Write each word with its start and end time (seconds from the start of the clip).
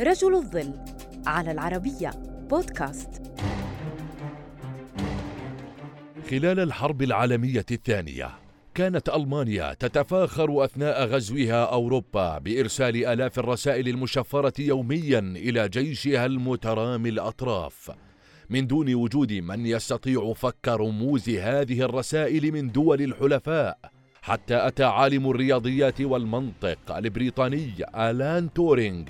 رجل 0.00 0.34
الظل 0.34 0.74
على 1.26 1.52
العربية 1.52 2.10
بودكاست. 2.50 3.22
خلال 6.30 6.60
الحرب 6.60 7.02
العالمية 7.02 7.64
الثانية 7.70 8.30
كانت 8.74 9.08
ألمانيا 9.08 9.74
تتفاخر 9.74 10.64
أثناء 10.64 11.04
غزوها 11.04 11.64
أوروبا 11.64 12.38
بإرسال 12.38 13.06
آلاف 13.06 13.38
الرسائل 13.38 13.88
المشفرة 13.88 14.52
يوميا 14.58 15.18
إلى 15.18 15.68
جيشها 15.68 16.26
المترامي 16.26 17.08
الأطراف. 17.08 17.90
من 18.50 18.66
دون 18.66 18.94
وجود 18.94 19.32
من 19.32 19.66
يستطيع 19.66 20.32
فك 20.32 20.68
رموز 20.68 21.28
هذه 21.28 21.82
الرسائل 21.82 22.52
من 22.52 22.72
دول 22.72 23.02
الحلفاء 23.02 23.78
حتى 24.22 24.66
أتى 24.66 24.84
عالم 24.84 25.30
الرياضيات 25.30 26.00
والمنطق 26.00 26.96
البريطاني 26.96 27.72
آلان 27.94 28.52
تورينغ 28.52 29.04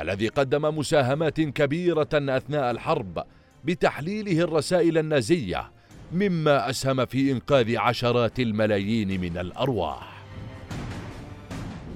الذي 0.00 0.28
قدم 0.28 0.78
مساهمات 0.78 1.40
كبيرة 1.40 2.08
أثناء 2.14 2.70
الحرب 2.70 3.24
بتحليله 3.64 4.44
الرسائل 4.44 4.98
النازية 4.98 5.70
مما 6.12 6.70
أسهم 6.70 7.06
في 7.06 7.32
إنقاذ 7.32 7.76
عشرات 7.76 8.40
الملايين 8.40 9.20
من 9.20 9.38
الأرواح. 9.38 10.18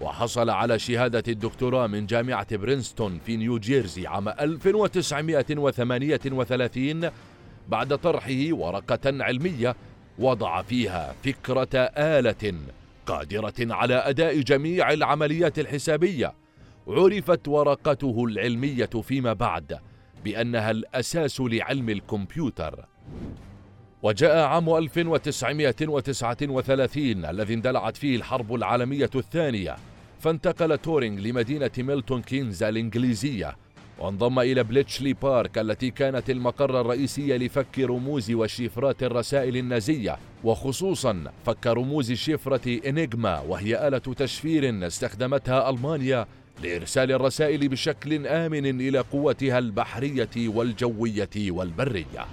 وحصل 0.00 0.50
على 0.50 0.78
شهادة 0.78 1.22
الدكتوراه 1.28 1.86
من 1.86 2.06
جامعة 2.06 2.56
برينستون 2.56 3.20
في 3.26 3.36
نيوجيرسي 3.36 4.06
عام 4.06 4.28
1938 4.28 7.10
بعد 7.68 7.98
طرحه 7.98 8.48
ورقة 8.50 9.24
علمية 9.24 9.76
وضع 10.18 10.62
فيها 10.62 11.14
فكرة 11.24 11.68
آلة 11.96 12.54
قادرة 13.06 13.54
على 13.60 13.94
أداء 13.94 14.40
جميع 14.40 14.92
العمليات 14.92 15.58
الحسابية. 15.58 16.34
عرفت 16.86 17.48
ورقته 17.48 18.24
العلمية 18.24 18.90
فيما 19.02 19.32
بعد 19.32 19.78
بأنها 20.24 20.70
الأساس 20.70 21.40
لعلم 21.40 21.90
الكمبيوتر. 21.90 22.84
وجاء 24.02 24.38
عام 24.38 24.76
1939 24.76 27.24
الذي 27.24 27.54
اندلعت 27.54 27.96
فيه 27.96 28.16
الحرب 28.16 28.54
العالمية 28.54 29.10
الثانية 29.14 29.76
فانتقل 30.20 30.78
تورينغ 30.78 31.20
لمدينة 31.20 31.70
ميلتون 31.78 32.22
كينز 32.22 32.62
الإنجليزية 32.62 33.56
وانضم 33.98 34.38
إلى 34.38 34.62
بليتشلي 34.62 35.12
بارك 35.12 35.58
التي 35.58 35.90
كانت 35.90 36.30
المقر 36.30 36.80
الرئيسي 36.80 37.38
لفك 37.38 37.78
رموز 37.78 38.30
وشفرات 38.30 39.02
الرسائل 39.02 39.56
النازية 39.56 40.16
وخصوصا 40.44 41.24
فك 41.46 41.66
رموز 41.66 42.12
شفرة 42.12 42.88
إنيغما 42.88 43.40
وهي 43.40 43.88
آلة 43.88 43.98
تشفير 43.98 44.86
استخدمتها 44.86 45.70
ألمانيا 45.70 46.26
لإرسال 46.62 47.12
الرسائل 47.12 47.68
بشكل 47.68 48.26
آمن 48.26 48.80
إلى 48.80 48.98
قوتها 48.98 49.58
البحرية 49.58 50.28
والجوية 50.36 51.30
والبرية. 51.36 52.26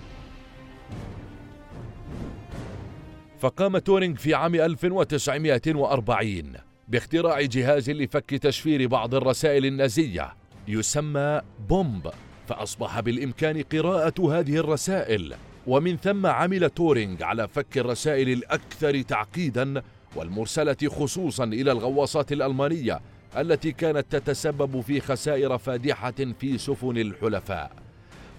فقام 3.40 3.78
تورينغ 3.78 4.16
في 4.16 4.34
عام 4.34 4.56
1940 4.56 6.54
باختراع 6.88 7.42
جهاز 7.42 7.90
لفك 7.90 8.30
تشفير 8.30 8.88
بعض 8.88 9.16
الرسائل 9.16 9.66
النازية. 9.66 10.34
يسمى 10.68 11.42
بومب 11.70 12.12
فأصبح 12.48 13.00
بالإمكان 13.00 13.62
قراءة 13.62 14.40
هذه 14.40 14.58
الرسائل. 14.58 15.36
ومن 15.68 15.98
ثم 15.98 16.26
عمل 16.26 16.70
تورينغ 16.70 17.24
على 17.24 17.48
فك 17.48 17.78
الرسائل 17.78 18.30
الأكثر 18.30 19.02
تعقيدا 19.02 19.82
والمرسلة 20.16 20.78
خصوصا 20.88 21.44
إلى 21.44 21.72
الغواصات 21.72 22.32
الألمانية 22.32 23.00
التي 23.38 23.72
كانت 23.72 24.16
تتسبب 24.16 24.82
في 24.82 25.02
خسائر 25.02 25.58
فادحة 25.58 26.14
في 26.40 26.58
سفن 26.58 26.98
الحلفاء. 26.98 27.72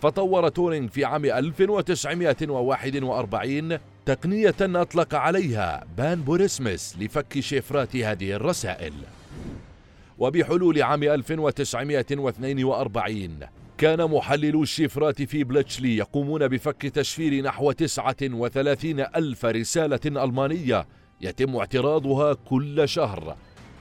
فطور 0.03 0.49
تورينغ 0.49 0.89
في 0.89 1.05
عام 1.05 1.25
1941 1.25 3.79
تقنية 4.07 4.55
أطلق 4.61 5.15
عليها 5.15 5.85
بان 5.97 6.23
بوريسمس 6.23 6.97
لفك 7.01 7.41
شفرات 7.41 7.97
هذه 7.97 8.33
الرسائل. 8.33 8.93
وبحلول 10.19 10.83
عام 10.83 11.03
1942 11.03 13.39
كان 13.79 14.05
محللو 14.05 14.63
الشفرات 14.63 15.23
في 15.23 15.45
بلتشلي 15.45 15.97
يقومون 15.97 16.49
بفك 16.49 16.83
تشفير 16.83 17.45
نحو 17.45 17.73
39 17.73 19.01
ألف 19.01 19.45
رسالة 19.45 20.01
ألمانية 20.07 20.87
يتم 21.21 21.57
اعتراضها 21.57 22.35
كل 22.35 22.89
شهر. 22.89 23.37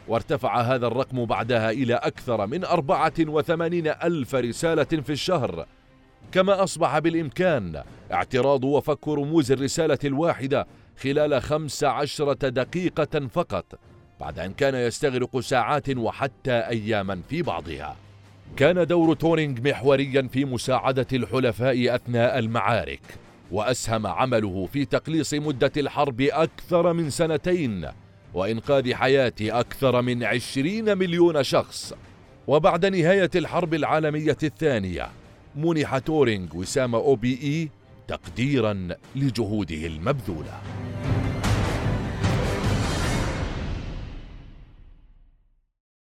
وارتفع 0.08 0.62
هذا 0.62 0.88
الرقم 0.88 1.26
بعدها 1.26 1.72
إلى 1.72 1.94
أكثر 1.94 2.48
من 2.48 2.66
84 2.66 3.88
ألف 3.88 4.36
رسالة 4.36 4.84
في 4.84 5.10
الشهر. 5.10 5.66
كما 6.36 6.64
أصبح 6.64 7.00
بالإمكان 7.00 7.84
اعتراض 8.12 8.64
وفك 8.64 9.08
رموز 9.08 9.52
الرسالة 9.52 9.98
الواحدة 10.04 10.68
خلال 10.98 11.42
خمس 11.42 11.84
عشرة 11.84 12.50
دقيقة 12.50 13.28
فقط 13.28 13.66
بعد 14.20 14.40
أن 14.40 14.54
كان 14.54 14.76
يستغرق 14.76 15.40
ساعات 15.40 15.98
وحتى 15.98 16.52
أياما 16.52 17.22
في 17.30 17.42
بعضها. 17.42 17.96
كان 18.58 18.88
دور 18.88 19.16
تورينغ 19.16 19.62
محوريا 19.62 20.30
في 20.32 20.46
مساعدة 20.46 21.08
الحلفاء 21.14 21.96
أثناء 21.96 22.40
المعارك 22.40 23.02
وأسهم 23.52 24.08
عمله 24.08 24.70
في 24.74 24.86
تقليص 24.86 25.34
مدة 25.34 25.72
الحرب 25.78 26.22
أكثر 26.22 26.94
من 26.94 27.10
سنتين 27.10 27.88
وإنقاذ 28.34 28.94
حياة 28.94 29.34
أكثر 29.42 30.02
من 30.02 30.24
عشرين 30.24 30.98
مليون 30.98 31.44
شخص. 31.44 31.94
وبعد 32.48 32.86
نهاية 32.86 33.32
الحرب 33.36 33.74
العالمية 33.74 34.38
الثانية 34.44 35.10
منح 35.56 35.98
تورينغ 35.98 36.58
وسام 36.58 36.96
أو 36.96 37.16
بي 37.16 37.40
إي 37.44 37.70
تقديرا 38.08 38.88
لجهوده 39.16 39.86
المبذولة. 39.86 40.62